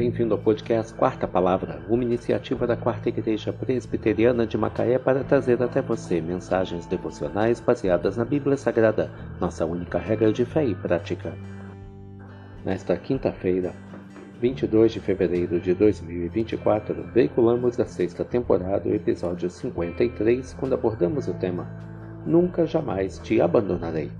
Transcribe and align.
Bem-vindo 0.00 0.32
ao 0.32 0.40
podcast 0.40 0.94
Quarta 0.94 1.28
Palavra, 1.28 1.82
uma 1.86 2.02
iniciativa 2.02 2.66
da 2.66 2.74
Quarta 2.74 3.10
Igreja 3.10 3.52
Presbiteriana 3.52 4.46
de 4.46 4.56
Macaé 4.56 4.98
para 4.98 5.22
trazer 5.22 5.62
até 5.62 5.82
você 5.82 6.22
mensagens 6.22 6.86
devocionais 6.86 7.60
baseadas 7.60 8.16
na 8.16 8.24
Bíblia 8.24 8.56
Sagrada, 8.56 9.10
nossa 9.38 9.66
única 9.66 9.98
regra 9.98 10.32
de 10.32 10.46
fé 10.46 10.64
e 10.64 10.74
prática. 10.74 11.34
Nesta 12.64 12.96
quinta-feira, 12.96 13.74
22 14.40 14.92
de 14.92 15.00
fevereiro 15.00 15.60
de 15.60 15.74
2024, 15.74 16.94
veiculamos 17.12 17.78
a 17.78 17.84
sexta 17.84 18.24
temporada, 18.24 18.88
o 18.88 18.94
episódio 18.94 19.50
53, 19.50 20.54
quando 20.54 20.72
abordamos 20.72 21.28
o 21.28 21.34
tema 21.34 21.68
Nunca 22.24 22.64
Jamais 22.64 23.18
Te 23.18 23.38
Abandonarei. 23.38 24.10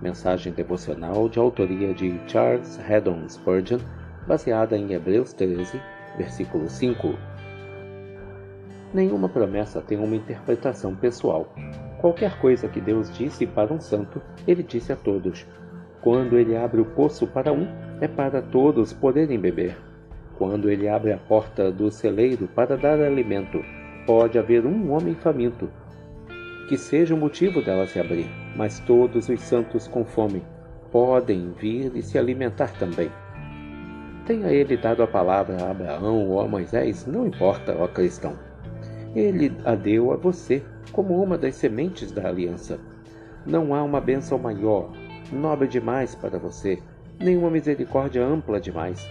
Mensagem 0.00 0.54
devocional 0.54 1.28
de 1.28 1.38
autoria 1.38 1.92
de 1.92 2.18
Charles 2.26 2.80
Haddon 2.88 3.28
Spurgeon 3.28 3.80
baseada 4.30 4.78
em 4.78 4.92
Hebreus 4.92 5.32
13, 5.32 5.82
versículo 6.16 6.68
5. 6.68 7.18
Nenhuma 8.94 9.28
promessa 9.28 9.80
tem 9.80 9.98
uma 9.98 10.14
interpretação 10.14 10.94
pessoal. 10.94 11.52
Qualquer 12.00 12.38
coisa 12.38 12.68
que 12.68 12.80
Deus 12.80 13.12
disse 13.12 13.44
para 13.44 13.74
um 13.74 13.80
santo, 13.80 14.22
ele 14.46 14.62
disse 14.62 14.92
a 14.92 14.96
todos. 14.96 15.44
Quando 16.00 16.38
ele 16.38 16.56
abre 16.56 16.80
o 16.80 16.84
poço 16.84 17.26
para 17.26 17.52
um, 17.52 17.66
é 18.00 18.06
para 18.06 18.40
todos 18.40 18.92
poderem 18.92 19.36
beber. 19.36 19.76
Quando 20.38 20.70
ele 20.70 20.88
abre 20.88 21.12
a 21.12 21.18
porta 21.18 21.72
do 21.72 21.90
celeiro 21.90 22.46
para 22.54 22.76
dar 22.76 23.00
alimento, 23.00 23.60
pode 24.06 24.38
haver 24.38 24.64
um 24.64 24.92
homem 24.92 25.16
faminto. 25.16 25.68
Que 26.68 26.78
seja 26.78 27.16
o 27.16 27.18
motivo 27.18 27.60
dela 27.62 27.84
se 27.88 27.98
abrir, 27.98 28.30
mas 28.54 28.78
todos 28.78 29.28
os 29.28 29.40
santos 29.40 29.88
com 29.88 30.04
fome 30.04 30.40
podem 30.92 31.50
vir 31.50 31.90
e 31.96 32.00
se 32.00 32.16
alimentar 32.16 32.70
também. 32.78 33.10
Tenha 34.30 34.46
ele 34.52 34.76
dado 34.76 35.02
a 35.02 35.08
palavra 35.08 35.56
a 35.60 35.72
Abraão 35.72 36.28
ou 36.28 36.40
a 36.40 36.46
Moisés, 36.46 37.04
não 37.04 37.26
importa, 37.26 37.74
ó 37.76 37.88
cristão. 37.88 38.38
Ele 39.12 39.52
a 39.64 39.74
deu 39.74 40.12
a 40.12 40.16
você 40.16 40.62
como 40.92 41.20
uma 41.20 41.36
das 41.36 41.56
sementes 41.56 42.12
da 42.12 42.28
aliança. 42.28 42.78
Não 43.44 43.74
há 43.74 43.82
uma 43.82 44.00
bênção 44.00 44.38
maior, 44.38 44.92
nobre 45.32 45.66
demais 45.66 46.14
para 46.14 46.38
você, 46.38 46.78
nenhuma 47.18 47.50
misericórdia 47.50 48.24
ampla 48.24 48.60
demais. 48.60 49.04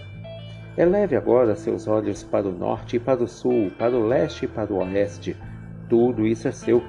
Eleve 0.74 1.14
agora 1.14 1.54
seus 1.54 1.86
olhos 1.86 2.22
para 2.22 2.48
o 2.48 2.52
norte 2.52 2.96
e 2.96 2.98
para 2.98 3.22
o 3.22 3.28
sul, 3.28 3.70
para 3.78 3.94
o 3.94 4.06
leste 4.06 4.46
e 4.46 4.48
para 4.48 4.72
o 4.72 4.78
oeste. 4.78 5.36
Tudo 5.86 6.26
isso 6.26 6.48
é 6.48 6.50
seu. 6.50 6.82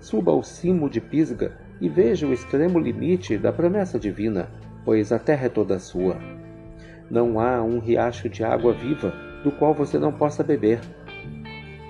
Suba 0.00 0.32
ao 0.32 0.42
cimo 0.42 0.90
de 0.90 1.00
Pisga 1.00 1.52
e 1.80 1.88
veja 1.88 2.26
o 2.26 2.32
extremo 2.32 2.76
limite 2.76 3.38
da 3.38 3.52
promessa 3.52 4.00
divina, 4.00 4.48
pois 4.84 5.12
a 5.12 5.18
terra 5.20 5.46
é 5.46 5.48
toda 5.48 5.78
sua. 5.78 6.16
Não 7.10 7.40
há 7.40 7.62
um 7.62 7.78
riacho 7.78 8.28
de 8.28 8.44
água 8.44 8.72
viva 8.72 9.12
do 9.42 9.50
qual 9.52 9.72
você 9.72 9.98
não 9.98 10.12
possa 10.12 10.42
beber. 10.42 10.80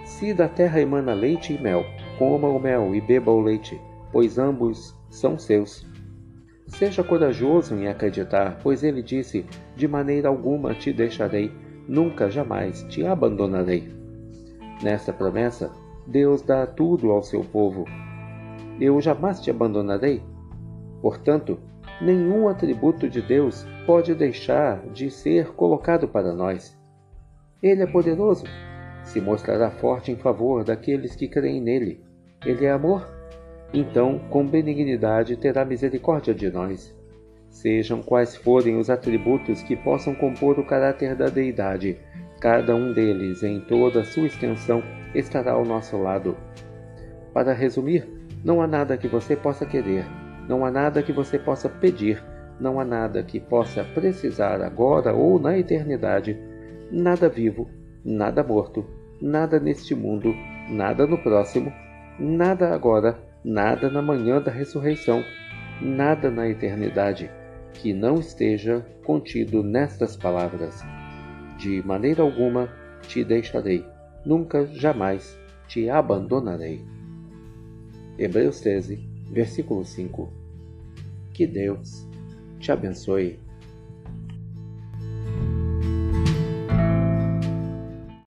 Se 0.04 0.32
da 0.32 0.48
terra 0.48 0.80
emana 0.80 1.14
leite 1.14 1.52
e 1.52 1.60
mel, 1.60 1.84
coma 2.18 2.48
o 2.48 2.58
mel 2.58 2.94
e 2.94 3.00
beba 3.00 3.30
o 3.30 3.40
leite, 3.40 3.80
pois 4.12 4.38
ambos 4.38 4.96
são 5.08 5.38
seus. 5.38 5.86
Seja 6.66 7.02
corajoso 7.02 7.74
em 7.74 7.88
acreditar, 7.88 8.58
pois 8.62 8.82
ele 8.82 9.02
disse: 9.02 9.46
De 9.74 9.88
maneira 9.88 10.28
alguma 10.28 10.74
te 10.74 10.92
deixarei, 10.92 11.50
nunca 11.88 12.30
jamais 12.30 12.82
te 12.84 13.06
abandonarei. 13.06 13.88
Nesta 14.82 15.12
promessa, 15.12 15.72
Deus 16.06 16.42
dá 16.42 16.66
tudo 16.66 17.10
ao 17.10 17.22
seu 17.22 17.42
povo. 17.42 17.84
Eu 18.80 19.00
jamais 19.00 19.40
te 19.40 19.50
abandonarei. 19.50 20.22
Portanto, 21.00 21.58
nenhum 22.00 22.48
atributo 22.48 23.08
de 23.08 23.20
Deus 23.20 23.66
pode 23.86 24.14
deixar 24.14 24.80
de 24.88 25.10
ser 25.10 25.52
colocado 25.52 26.08
para 26.08 26.32
nós. 26.32 26.78
Ele 27.62 27.82
é 27.82 27.86
poderoso, 27.86 28.44
se 29.02 29.20
mostrará 29.20 29.70
forte 29.70 30.12
em 30.12 30.16
favor 30.16 30.62
daqueles 30.62 31.16
que 31.16 31.28
creem 31.28 31.60
nele. 31.60 32.04
Ele 32.44 32.64
é 32.64 32.70
amor, 32.70 33.08
então 33.72 34.18
com 34.30 34.46
benignidade 34.46 35.36
terá 35.36 35.64
misericórdia 35.64 36.34
de 36.34 36.50
nós. 36.50 36.96
Sejam 37.50 38.02
quais 38.02 38.36
forem 38.36 38.76
os 38.76 38.90
atributos 38.90 39.62
que 39.62 39.74
possam 39.74 40.14
compor 40.14 40.58
o 40.58 40.66
caráter 40.66 41.16
da 41.16 41.26
deidade, 41.26 41.98
cada 42.40 42.74
um 42.76 42.92
deles, 42.92 43.42
em 43.42 43.60
toda 43.60 44.00
a 44.02 44.04
sua 44.04 44.26
extensão, 44.26 44.82
estará 45.14 45.52
ao 45.52 45.64
nosso 45.64 45.96
lado. 45.96 46.36
Para 47.32 47.52
resumir, 47.52 48.06
não 48.44 48.62
há 48.62 48.66
nada 48.66 48.96
que 48.96 49.08
você 49.08 49.34
possa 49.34 49.66
querer, 49.66 50.04
não 50.48 50.64
há 50.64 50.70
nada 50.70 51.02
que 51.02 51.12
você 51.12 51.38
possa 51.38 51.68
pedir, 51.68 52.24
não 52.58 52.80
há 52.80 52.84
nada 52.84 53.22
que 53.22 53.38
possa 53.38 53.84
precisar 53.84 54.62
agora 54.62 55.12
ou 55.12 55.38
na 55.38 55.58
eternidade, 55.58 56.36
nada 56.90 57.28
vivo, 57.28 57.68
nada 58.04 58.42
morto, 58.42 58.84
nada 59.20 59.60
neste 59.60 59.94
mundo, 59.94 60.34
nada 60.70 61.06
no 61.06 61.18
próximo, 61.18 61.72
nada 62.18 62.74
agora, 62.74 63.18
nada 63.44 63.90
na 63.90 64.00
manhã 64.00 64.40
da 64.40 64.50
ressurreição, 64.50 65.22
nada 65.80 66.30
na 66.30 66.48
eternidade, 66.48 67.30
que 67.74 67.92
não 67.92 68.14
esteja 68.16 68.84
contido 69.04 69.62
nestas 69.62 70.16
palavras. 70.16 70.82
De 71.58 71.82
maneira 71.86 72.22
alguma 72.22 72.68
te 73.02 73.22
deixarei, 73.22 73.84
nunca, 74.24 74.66
jamais 74.66 75.38
te 75.68 75.88
abandonarei. 75.90 76.84
Hebreus 78.18 78.60
13, 78.60 79.17
versículo 79.30 79.84
5. 79.84 80.30
Que 81.32 81.46
Deus 81.46 82.06
te 82.58 82.72
abençoe. 82.72 83.38